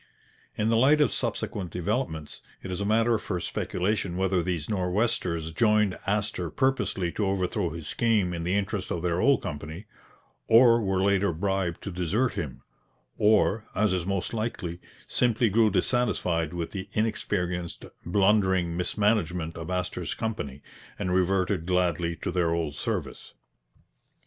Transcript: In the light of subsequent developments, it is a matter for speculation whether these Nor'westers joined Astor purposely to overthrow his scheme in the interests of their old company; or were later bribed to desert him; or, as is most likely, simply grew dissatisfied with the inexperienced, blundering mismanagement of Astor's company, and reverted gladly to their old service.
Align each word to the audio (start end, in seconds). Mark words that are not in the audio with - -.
In 0.57 0.69
the 0.69 0.77
light 0.77 0.99
of 0.99 1.11
subsequent 1.11 1.69
developments, 1.69 2.41
it 2.63 2.71
is 2.71 2.81
a 2.81 2.85
matter 2.87 3.19
for 3.19 3.39
speculation 3.39 4.17
whether 4.17 4.41
these 4.41 4.67
Nor'westers 4.67 5.51
joined 5.51 5.95
Astor 6.07 6.49
purposely 6.49 7.11
to 7.11 7.27
overthrow 7.27 7.69
his 7.69 7.85
scheme 7.85 8.33
in 8.33 8.43
the 8.43 8.55
interests 8.55 8.89
of 8.89 9.03
their 9.03 9.21
old 9.21 9.43
company; 9.43 9.85
or 10.47 10.81
were 10.81 11.03
later 11.03 11.31
bribed 11.31 11.83
to 11.83 11.91
desert 11.91 12.33
him; 12.33 12.63
or, 13.19 13.65
as 13.75 13.93
is 13.93 14.07
most 14.07 14.33
likely, 14.33 14.79
simply 15.07 15.49
grew 15.49 15.69
dissatisfied 15.69 16.51
with 16.51 16.71
the 16.71 16.89
inexperienced, 16.93 17.85
blundering 18.03 18.75
mismanagement 18.75 19.55
of 19.55 19.69
Astor's 19.69 20.15
company, 20.15 20.63
and 20.97 21.13
reverted 21.13 21.67
gladly 21.67 22.15
to 22.23 22.31
their 22.31 22.49
old 22.49 22.73
service. 22.73 23.35